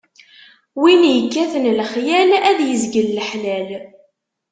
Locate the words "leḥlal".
3.17-3.69